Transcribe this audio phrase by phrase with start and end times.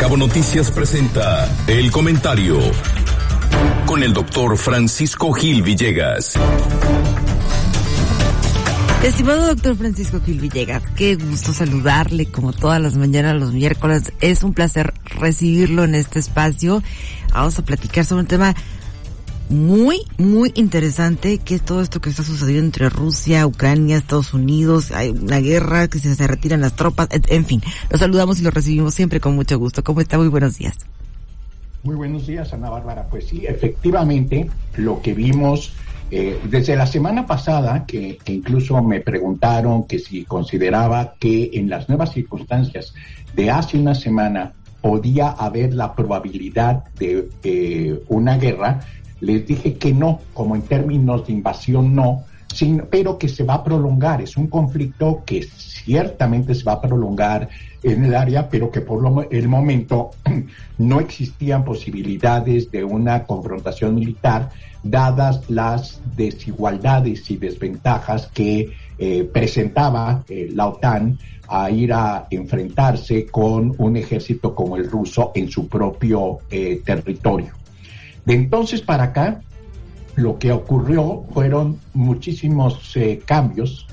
[0.00, 2.58] Cabo Noticias presenta El Comentario
[3.84, 6.38] con el doctor Francisco Gil Villegas.
[9.02, 14.14] Estimado doctor Francisco Gil Villegas, qué gusto saludarle como todas las mañanas, los miércoles.
[14.22, 16.82] Es un placer recibirlo en este espacio.
[17.34, 18.56] Vamos a platicar sobre un tema
[19.50, 24.92] muy, muy interesante, que es todo esto que está sucediendo entre Rusia, Ucrania, Estados Unidos,
[24.92, 27.60] hay una guerra, que se, retiran las tropas, en fin,
[27.90, 29.82] los saludamos y los recibimos siempre con mucho gusto.
[29.82, 30.18] ¿Cómo está?
[30.18, 30.76] Muy buenos días.
[31.82, 33.06] Muy buenos días, Ana Bárbara.
[33.10, 35.72] Pues sí, efectivamente, lo que vimos
[36.12, 41.88] eh, desde la semana pasada, que, incluso me preguntaron que si consideraba que en las
[41.88, 42.94] nuevas circunstancias
[43.34, 48.80] de hace una semana podía haber la probabilidad de eh, una guerra,
[49.20, 52.24] les dije que no, como en términos de invasión no,
[52.90, 54.20] pero que se va a prolongar.
[54.20, 57.48] Es un conflicto que ciertamente se va a prolongar
[57.82, 60.10] en el área, pero que por el momento
[60.78, 64.50] no existían posibilidades de una confrontación militar,
[64.82, 73.26] dadas las desigualdades y desventajas que eh, presentaba eh, la OTAN a ir a enfrentarse
[73.26, 77.59] con un ejército como el ruso en su propio eh, territorio.
[78.24, 79.40] De entonces para acá,
[80.16, 83.86] lo que ocurrió fueron muchísimos eh, cambios.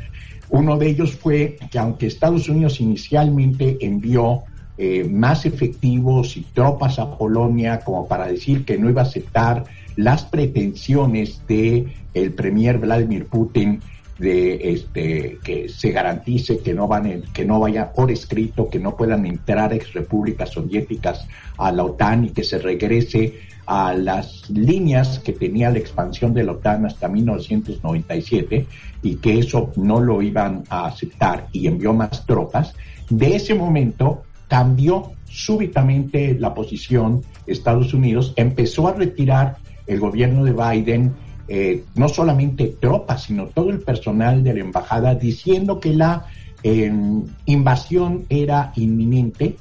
[0.50, 4.44] Uno de ellos fue que aunque Estados Unidos inicialmente envió
[4.78, 9.64] eh, más efectivos y tropas a Polonia como para decir que no iba a aceptar
[9.96, 13.82] las pretensiones de el premier Vladimir Putin
[14.20, 18.96] de este que se garantice que no van que no vaya por escrito que no
[18.96, 23.36] puedan entrar ex repúblicas soviéticas a la OTAN y que se regrese
[23.68, 28.66] a las líneas que tenía la expansión de la OTAN hasta 1997
[29.04, 32.74] y que eso no lo iban a aceptar y envió más tropas,
[33.10, 40.54] de ese momento cambió súbitamente la posición Estados Unidos, empezó a retirar el gobierno de
[40.54, 41.14] Biden
[41.48, 46.26] eh, no solamente tropas, sino todo el personal de la embajada diciendo que la
[46.64, 49.56] em, invasión era inminente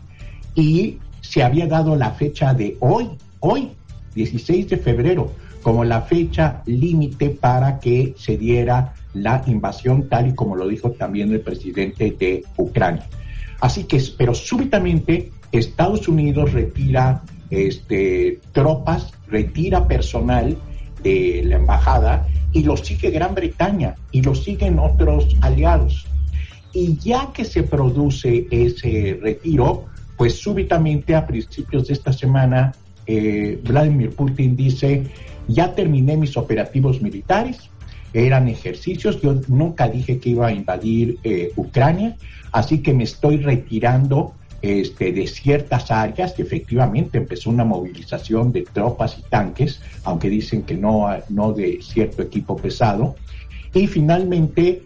[0.55, 3.11] y se había dado la fecha de hoy,
[3.41, 3.71] hoy
[4.15, 5.31] 16 de febrero
[5.63, 10.93] como la fecha límite para que se diera la invasión, tal y como lo dijo
[10.93, 13.07] también el presidente de Ucrania.
[13.61, 20.57] Así que, pero súbitamente Estados Unidos retira este, tropas, retira personal
[21.07, 26.07] de la embajada y lo sigue Gran Bretaña y lo siguen otros aliados.
[26.73, 32.73] Y ya que se produce ese retiro, pues súbitamente a principios de esta semana
[33.07, 35.05] eh, Vladimir Putin dice,
[35.49, 37.71] ya terminé mis operativos militares,
[38.13, 42.17] eran ejercicios, yo nunca dije que iba a invadir eh, Ucrania,
[42.53, 48.63] así que me estoy retirando este, de ciertas áreas y efectivamente empezó una movilización de
[48.63, 53.17] tropas y tanques, aunque dicen que no, no de cierto equipo pesado.
[53.75, 54.83] Y finalmente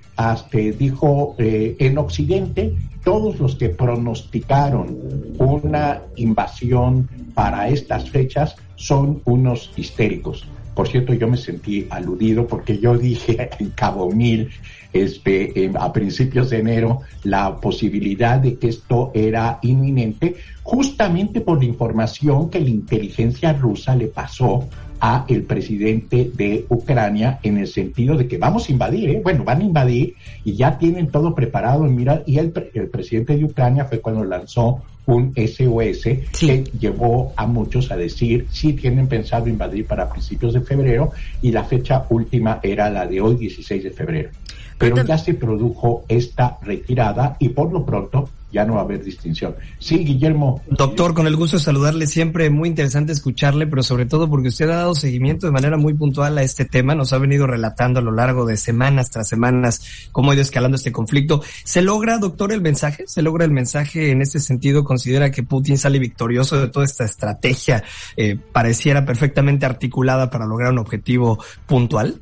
[0.78, 4.98] dijo eh, en Occidente todos los que pronosticaron
[5.38, 10.46] una invasión para estas fechas son unos histéricos.
[10.74, 14.50] Por cierto, yo me sentí aludido porque yo dije en Cabo Mil,
[14.92, 21.64] este, a principios de enero, la posibilidad de que esto era inminente, justamente por la
[21.64, 24.68] información que la inteligencia rusa le pasó
[25.00, 29.20] a el presidente de Ucrania en el sentido de que vamos a invadir, ¿eh?
[29.22, 30.14] bueno, van a invadir
[30.44, 31.84] y ya tienen todo preparado.
[31.84, 34.82] Mira, y el, el presidente de Ucrania fue cuando lanzó
[35.14, 36.02] un SOS
[36.38, 41.12] que llevó a muchos a decir si tienen pensado invadir para principios de febrero
[41.42, 44.30] y la fecha última era la de hoy, 16 de febrero.
[44.78, 49.02] Pero ya se produjo esta retirada y por lo pronto ya no va a haber
[49.04, 49.54] distinción.
[49.78, 50.62] Sí, Guillermo.
[50.68, 54.68] Doctor, con el gusto de saludarle, siempre muy interesante escucharle, pero sobre todo porque usted
[54.70, 58.02] ha dado seguimiento de manera muy puntual a este tema, nos ha venido relatando a
[58.02, 61.42] lo largo de semanas tras semanas cómo ha ido escalando este conflicto.
[61.64, 63.04] ¿Se logra, doctor, el mensaje?
[63.06, 64.84] ¿Se logra el mensaje en este sentido?
[64.84, 67.84] ¿Considera que Putin sale victorioso de toda esta estrategia?
[68.16, 72.20] Eh, pareciera perfectamente articulada para lograr un objetivo puntual.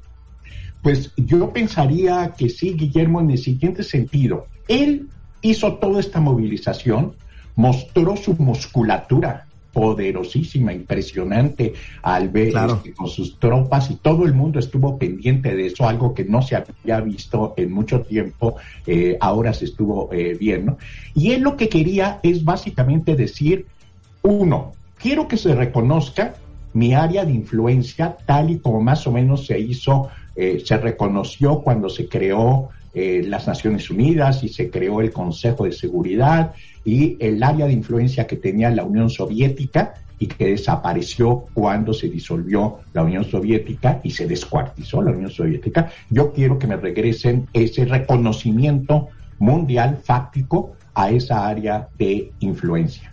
[0.82, 4.46] Pues yo pensaría que sí, Guillermo, en el siguiente sentido.
[4.68, 5.08] Él
[5.50, 7.14] hizo toda esta movilización,
[7.56, 14.58] mostró su musculatura poderosísima, impresionante al ver este, con sus tropas y todo el mundo
[14.58, 18.56] estuvo pendiente de eso, algo que no se había visto en mucho tiempo,
[18.86, 20.78] eh, ahora se estuvo eh, viendo.
[21.14, 23.66] Y él lo que quería es básicamente decir,
[24.22, 26.34] uno, quiero que se reconozca
[26.72, 31.60] mi área de influencia tal y como más o menos se hizo, eh, se reconoció
[31.60, 36.54] cuando se creó eh, las Naciones Unidas y se creó el Consejo de Seguridad
[36.84, 42.08] y el área de influencia que tenía la Unión Soviética y que desapareció cuando se
[42.08, 45.90] disolvió la Unión Soviética y se descuartizó la Unión Soviética.
[46.10, 49.08] Yo quiero que me regresen ese reconocimiento
[49.38, 53.12] mundial fáctico a esa área de influencia.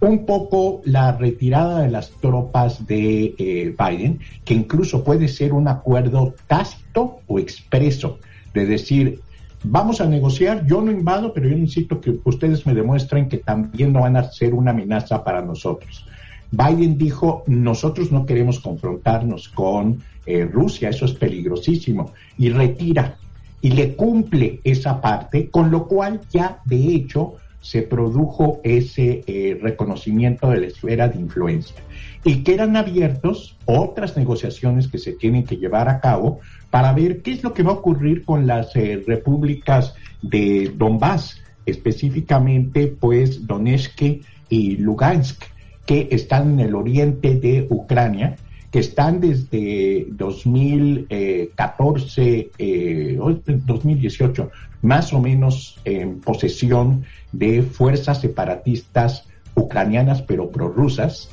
[0.00, 5.68] Un poco la retirada de las tropas de eh, Biden, que incluso puede ser un
[5.68, 8.18] acuerdo tácito o expreso,
[8.54, 9.20] de decir,
[9.64, 13.92] vamos a negociar, yo no invado, pero yo necesito que ustedes me demuestren que también
[13.92, 16.06] no van a ser una amenaza para nosotros.
[16.50, 23.16] Biden dijo, nosotros no queremos confrontarnos con eh, Rusia, eso es peligrosísimo, y retira
[23.62, 29.58] y le cumple esa parte, con lo cual ya de hecho se produjo ese eh,
[29.62, 31.76] reconocimiento de la esfera de influencia.
[32.24, 37.32] Y quedan abiertos otras negociaciones que se tienen que llevar a cabo para ver qué
[37.32, 44.02] es lo que va a ocurrir con las eh, repúblicas de Donbass, específicamente pues Donetsk
[44.48, 45.44] y Lugansk,
[45.86, 48.36] que están en el oriente de Ucrania,
[48.72, 53.18] que están desde 2014, eh,
[53.66, 61.28] 2018, más o menos en posesión de fuerzas separatistas ucranianas, pero prorrusas,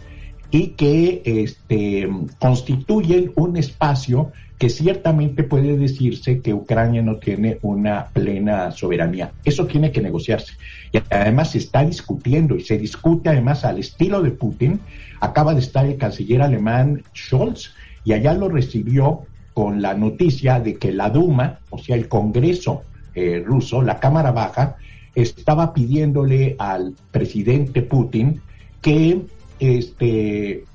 [0.51, 2.09] y que este,
[2.39, 9.31] constituyen un espacio que ciertamente puede decirse que Ucrania no tiene una plena soberanía.
[9.45, 10.53] Eso tiene que negociarse.
[10.91, 14.81] Y además se está discutiendo y se discute además al estilo de Putin.
[15.21, 17.73] Acaba de estar el canciller alemán Scholz
[18.03, 19.21] y allá lo recibió
[19.53, 22.83] con la noticia de que la Duma, o sea, el Congreso
[23.15, 24.75] eh, ruso, la Cámara Baja,
[25.15, 28.41] estaba pidiéndole al presidente Putin
[28.81, 29.21] que
[29.59, 30.65] este,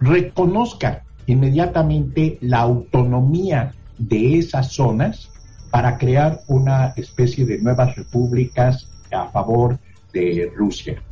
[0.00, 5.30] reconozca inmediatamente la autonomía de esas zonas
[5.70, 9.78] para crear una especie de nuevas repúblicas a favor
[10.12, 11.02] de Rusia.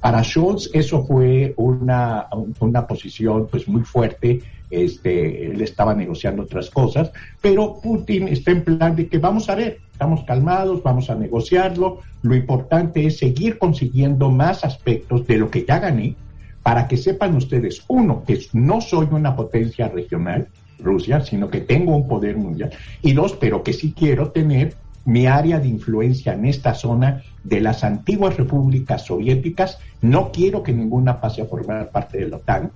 [0.00, 2.26] Para Scholz eso fue una,
[2.60, 8.64] una posición pues muy fuerte, este, él estaba negociando otras cosas, pero Putin está en
[8.64, 13.58] plan de que vamos a ver, estamos calmados, vamos a negociarlo, lo importante es seguir
[13.58, 16.16] consiguiendo más aspectos de lo que ya gané,
[16.62, 20.48] para que sepan ustedes, uno, que no soy una potencia regional,
[20.78, 22.70] Rusia, sino que tengo un poder mundial,
[23.02, 24.74] y dos, pero que sí quiero tener
[25.04, 30.72] mi área de influencia en esta zona de las antiguas repúblicas soviéticas, no quiero que
[30.72, 32.70] ninguna pase a formar parte de la OTAN,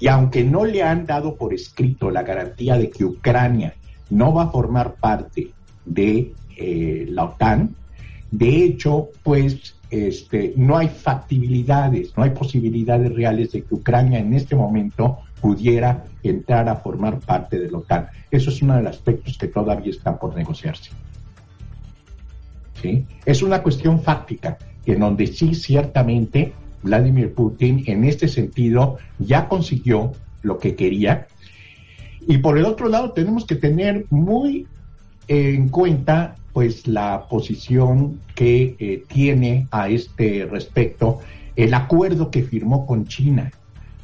[0.00, 3.74] y aunque no le han dado por escrito la garantía de que Ucrania
[4.10, 5.50] no va a formar parte
[5.84, 7.74] de eh, la OTAN,
[8.30, 14.34] de hecho, pues este, no hay factibilidades, no hay posibilidades reales de que Ucrania en
[14.34, 18.08] este momento pudiera entrar a formar parte de la OTAN.
[18.30, 20.90] Eso es uno de los aspectos que todavía están por negociarse.
[22.82, 23.06] ¿Sí?
[23.24, 26.52] Es una cuestión fáctica, en donde sí ciertamente
[26.82, 31.26] Vladimir Putin en este sentido ya consiguió lo que quería.
[32.26, 34.66] Y por el otro lado tenemos que tener muy
[35.28, 41.20] en cuenta pues la posición que eh, tiene a este respecto
[41.54, 43.52] el acuerdo que firmó con China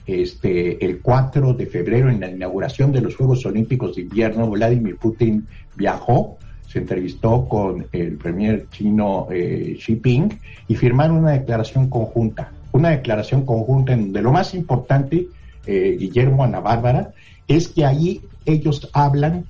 [0.06, 4.98] este, el 4 de febrero en la inauguración de los Juegos Olímpicos de Invierno, Vladimir
[4.98, 11.90] Putin viajó, se entrevistó con el premier chino eh, Xi Jinping y firmaron una declaración
[11.90, 15.26] conjunta, una declaración conjunta en lo más importante,
[15.66, 17.14] eh, Guillermo Ana Bárbara,
[17.48, 19.44] es que ahí ellos hablan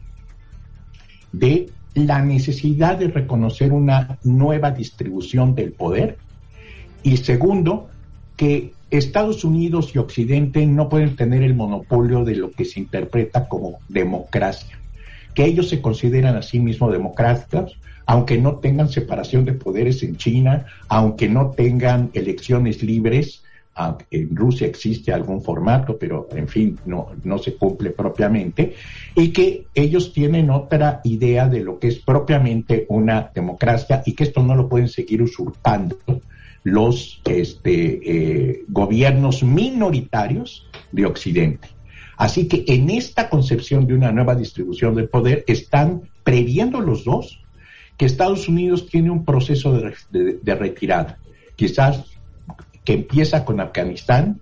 [1.32, 6.18] de la necesidad de reconocer una nueva distribución del poder
[7.02, 7.88] y segundo,
[8.36, 13.48] que Estados Unidos y Occidente no pueden tener el monopolio de lo que se interpreta
[13.48, 14.78] como democracia,
[15.34, 20.16] que ellos se consideran a sí mismos democráticos, aunque no tengan separación de poderes en
[20.16, 23.42] China, aunque no tengan elecciones libres,
[24.10, 28.74] en Rusia existe algún formato, pero en fin, no, no se cumple propiamente,
[29.14, 34.24] y que ellos tienen otra idea de lo que es propiamente una democracia y que
[34.24, 35.96] esto no lo pueden seguir usurpando
[36.62, 41.68] los este, eh, gobiernos minoritarios de Occidente.
[42.16, 47.40] Así que en esta concepción de una nueva distribución del poder están previendo los dos
[47.98, 51.18] que Estados Unidos tiene un proceso de retirada.
[51.56, 52.13] Quizás
[52.84, 54.40] que empieza con Afganistán,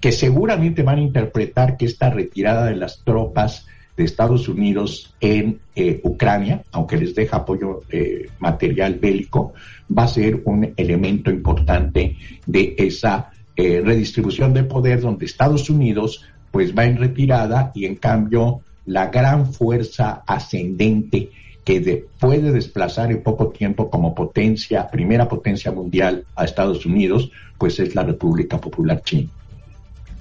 [0.00, 3.66] que seguramente van a interpretar que esta retirada de las tropas
[3.96, 9.54] de Estados Unidos en eh, Ucrania, aunque les deja apoyo eh, material bélico,
[9.96, 12.16] va a ser un elemento importante
[12.46, 17.96] de esa eh, redistribución de poder donde Estados Unidos pues va en retirada y en
[17.96, 21.30] cambio la gran fuerza ascendente
[21.68, 27.78] que puede desplazar en poco tiempo como potencia, primera potencia mundial a Estados Unidos, pues
[27.78, 29.28] es la República Popular China.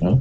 [0.01, 0.20] ¿no?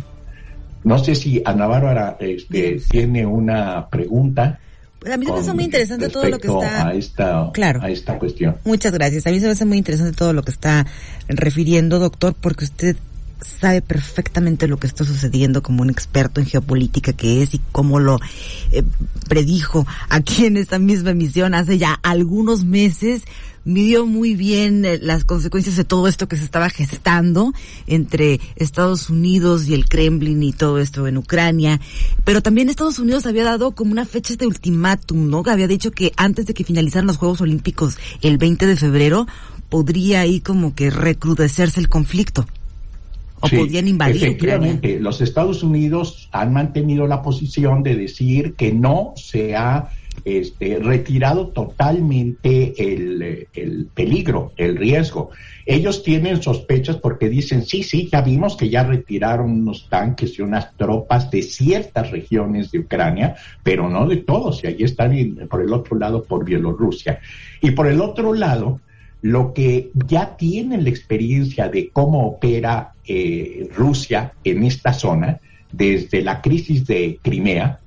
[0.85, 4.61] No sé si Ana Bárbara este, tiene una pregunta.
[5.01, 6.87] Pues a mí se me hace muy interesante todo lo que está.
[6.87, 7.83] A esta, claro.
[7.83, 8.55] a esta cuestión.
[8.65, 9.27] Muchas gracias.
[9.27, 10.87] A mí se me hace muy interesante todo lo que está
[11.27, 12.97] refiriendo, doctor, porque usted
[13.41, 18.01] sabe perfectamente lo que está sucediendo como un experto en geopolítica que es y cómo
[18.01, 18.19] lo
[18.73, 18.83] eh,
[19.29, 23.25] predijo aquí en esta misma emisión hace ya algunos meses
[23.67, 27.53] midió muy bien eh, las consecuencias de todo esto que se estaba gestando
[27.87, 31.81] entre Estados Unidos y el Kremlin y todo esto en Ucrania.
[32.25, 35.43] Pero también Estados Unidos había dado como una fecha de ultimátum, ¿no?
[35.47, 39.27] Había dicho que antes de que finalizaran los Juegos Olímpicos el 20 de febrero
[39.69, 42.47] podría ahí como que recrudecerse el conflicto
[43.41, 44.17] o podían invadir.
[44.17, 49.91] Efectivamente, los Estados Unidos han mantenido la posición de decir que no se ha
[50.25, 55.31] este, retirado totalmente el, el, peligro, el riesgo.
[55.67, 60.43] Ellos tienen sospechas porque dicen, sí, sí, ya vimos que ya retiraron unos tanques y
[60.43, 65.13] unas tropas de ciertas regiones de Ucrania, pero no de todos, y ahí están
[65.51, 67.21] por el otro lado por Bielorrusia.
[67.61, 68.81] Y por el otro lado,
[69.27, 75.41] lo que ya tienen la experiencia de cómo opera eh, Rusia en esta zona,
[75.73, 77.81] desde la crisis de Crimea,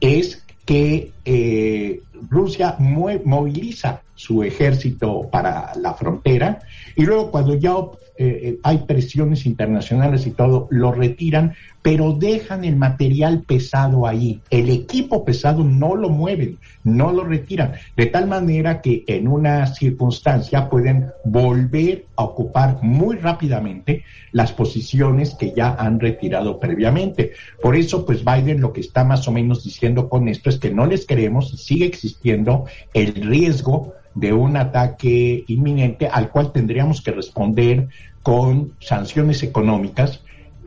[0.00, 6.60] es que eh, Rusia moviliza su ejército para la frontera
[6.96, 7.74] y luego cuando ya
[8.16, 14.40] eh, eh, hay presiones internacionales y todo, lo retiran, pero dejan el material pesado ahí.
[14.50, 19.66] El equipo pesado no lo mueven, no lo retiran, de tal manera que en una
[19.66, 27.32] circunstancia pueden volver a ocupar muy rápidamente las posiciones que ya han retirado previamente.
[27.60, 30.70] Por eso, pues Biden lo que está más o menos diciendo con esto es que
[30.70, 37.02] no les queremos y sigue existiendo el riesgo de un ataque inminente al cual tendríamos
[37.02, 37.88] que responder
[38.22, 40.20] con sanciones económicas,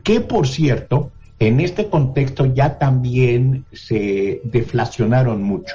[0.04, 5.74] que por cierto, en este contexto ya también se deflacionaron mucho.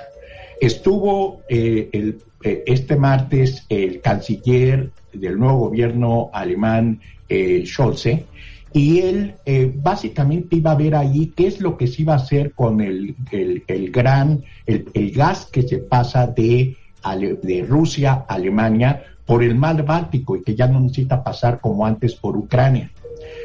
[0.60, 7.00] Estuvo eh, el, eh, este martes el canciller del nuevo gobierno alemán,
[7.30, 8.25] eh, Scholze,
[8.74, 12.18] y él eh, básicamente iba a ver ahí qué es lo que se iba a
[12.18, 19.03] hacer con el, el, gran, el, el, gas que se pasa de de Rusia Alemania
[19.25, 22.91] por el mar Báltico y que ya no necesita pasar como antes por Ucrania,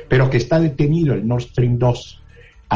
[0.09, 2.23] pero que está detenido el Nord Stream 2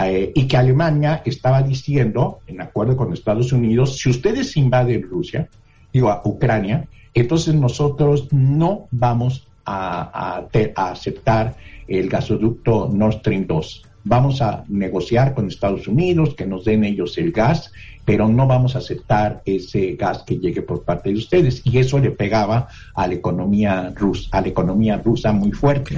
[0.05, 5.49] eh, y que Alemania estaba diciendo, en acuerdo con Estados Unidos, si ustedes invaden Rusia,
[5.93, 11.57] digo a Ucrania, entonces nosotros no vamos a, a aceptar
[11.89, 17.19] el gasoducto Nord Stream 2 vamos a negociar con Estados Unidos, que nos den ellos
[17.19, 17.73] el gas,
[18.05, 21.63] pero no vamos a aceptar ese gas que llegue por parte de ustedes.
[21.65, 25.97] Y eso le pegaba a la economía rusa, a la economía rusa muy fuerte.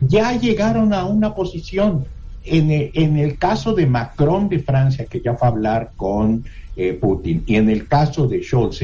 [0.00, 2.04] Ya llegaron a una posición.
[2.44, 6.44] En el, en el caso de Macron de Francia, que ya fue a hablar con
[6.76, 7.44] eh, Putin.
[7.46, 8.82] Y en el caso de Scholz,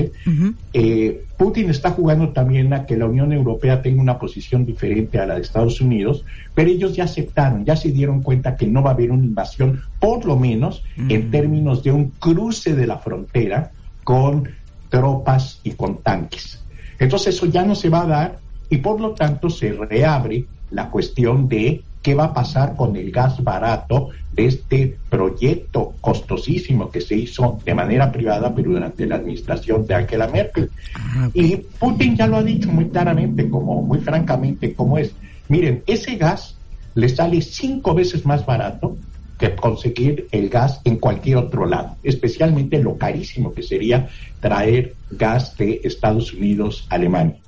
[0.73, 5.27] eh, Putin está jugando también a que la Unión Europea tenga una posición diferente a
[5.27, 6.25] la de Estados Unidos,
[6.55, 9.81] pero ellos ya aceptaron, ya se dieron cuenta que no va a haber una invasión,
[9.99, 13.73] por lo menos en términos de un cruce de la frontera
[14.05, 14.49] con
[14.89, 16.63] tropas y con tanques.
[17.01, 18.39] Entonces eso ya no se va a dar
[18.69, 23.11] y por lo tanto se reabre la cuestión de qué va a pasar con el
[23.11, 29.17] gas barato de este proyecto costosísimo que se hizo de manera privada, pero durante la
[29.17, 30.71] administración de Angela Merkel.
[30.95, 35.15] Ah, y Putin ya lo ha dicho muy claramente, como muy francamente, como es.
[35.49, 36.57] Miren, ese gas
[36.95, 38.97] le sale cinco veces más barato
[39.39, 45.57] que conseguir el gas en cualquier otro lado, especialmente lo carísimo que sería traer gas
[45.57, 47.41] de Estados Unidos a Alemania.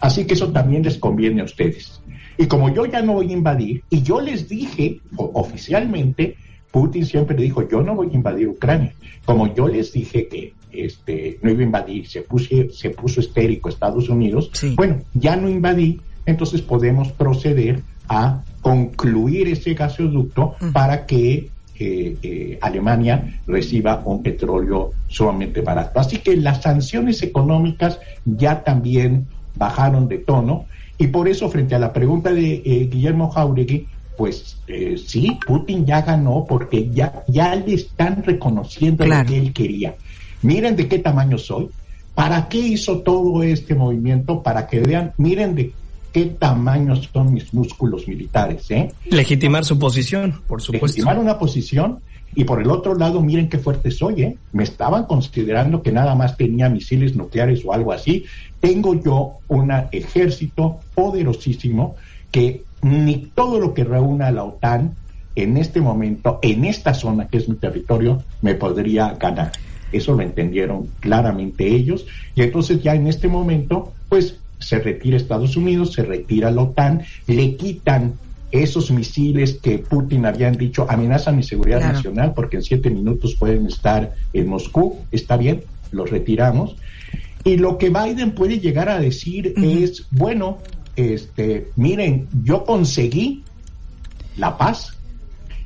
[0.00, 2.00] Así que eso también les conviene a ustedes.
[2.38, 6.36] Y como yo ya no voy a invadir, y yo les dije oficialmente,
[6.70, 8.94] Putin siempre dijo, yo no voy a invadir Ucrania.
[9.24, 13.68] Como yo les dije que este, no iba a invadir, se, puso, se puso estérico
[13.68, 21.50] Estados Unidos, bueno, ya no invadí, entonces podemos proceder a concluir ese gasoducto para que
[21.78, 26.00] eh, eh, Alemania reciba un petróleo sumamente barato.
[26.00, 29.26] Así que las sanciones económicas ya también
[29.56, 30.66] bajaron de tono
[30.98, 33.86] y por eso frente a la pregunta de eh, Guillermo Jauregui,
[34.18, 39.52] pues eh, sí, Putin ya ganó porque ya, ya le están reconociendo lo que él
[39.54, 39.94] quería.
[40.42, 41.70] Miren de qué tamaño soy.
[42.14, 44.42] ¿Para qué hizo todo este movimiento?
[44.42, 45.72] Para que vean, miren de
[46.12, 48.70] qué tamaño son mis músculos militares.
[48.70, 48.92] ¿eh?
[49.06, 50.86] Legitimar su posición, por supuesto.
[50.98, 52.00] Legitimar una posición
[52.34, 54.36] y por el otro lado, miren qué fuerte soy, ¿eh?
[54.52, 58.24] Me estaban considerando que nada más tenía misiles nucleares o algo así.
[58.60, 61.96] Tengo yo un ejército poderosísimo
[62.30, 64.94] que ni todo lo que reúna la OTAN
[65.34, 69.52] en este momento, en esta zona que es mi territorio, me podría ganar.
[69.92, 72.06] Eso lo entendieron claramente ellos.
[72.36, 77.02] Y entonces ya en este momento, pues se retira Estados Unidos, se retira la OTAN,
[77.26, 78.14] le quitan
[78.50, 83.66] esos misiles que Putin habían dicho amenazan mi seguridad nacional porque en siete minutos pueden
[83.66, 86.76] estar en Moscú, está bien, los retiramos.
[87.44, 90.58] Y lo que Biden puede llegar a decir es, bueno,
[90.96, 93.44] este, miren, yo conseguí
[94.36, 94.96] la paz,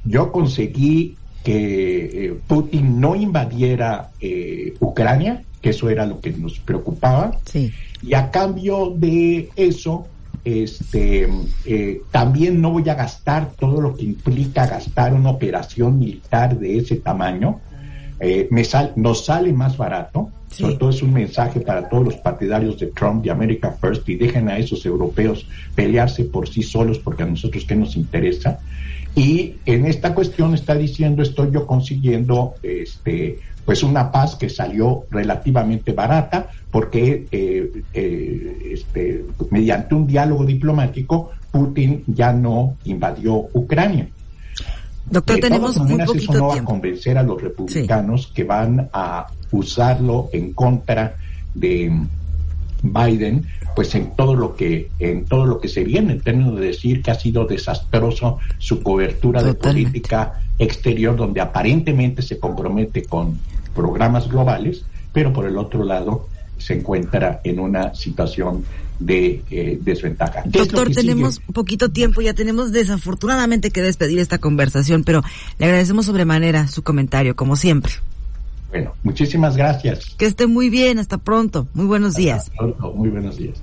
[0.05, 6.59] yo conseguí que eh, Putin no invadiera eh, Ucrania, que eso era lo que nos
[6.59, 7.39] preocupaba,
[8.03, 10.07] y a cambio de eso,
[10.45, 11.29] este,
[11.65, 16.79] eh, también no voy a gastar todo lo que implica gastar una operación militar de
[16.79, 17.61] ese tamaño.
[18.21, 20.31] Eh, me sal, nos sale más barato.
[20.51, 24.15] Sobre todo es un mensaje para todos los partidarios de Trump, de America First, y
[24.15, 28.61] dejen a esos europeos pelearse por sí solos, porque a nosotros qué nos interesa.
[29.17, 35.05] Y en esta cuestión está diciendo, estoy yo consiguiendo este, pues una paz que salió
[35.11, 44.09] relativamente barata porque eh, eh, este, mediante un diálogo diplomático Putin ya no invadió Ucrania.
[45.07, 49.27] Doctor, tenemos muy poquito eso no va a convencer a los republicanos que van a
[49.53, 51.15] usarlo en contra
[51.55, 51.93] de
[52.95, 56.67] Biden, pues en todo lo que en todo lo que se viene, en términos de
[56.67, 63.39] decir que ha sido desastroso su cobertura de política exterior, donde aparentemente se compromete con
[63.75, 68.65] programas globales, pero por el otro lado se encuentra en una situación
[68.99, 70.43] de eh, desventaja.
[70.47, 75.23] Doctor, tenemos poquito tiempo, ya tenemos desafortunadamente que despedir esta conversación, pero
[75.59, 77.93] le agradecemos sobremanera su comentario, como siempre.
[78.75, 80.17] Bueno, muchísimas gracias.
[80.19, 81.69] Que esté muy bien, hasta pronto.
[81.75, 82.51] Muy buenos días.
[82.97, 83.63] muy buenos días.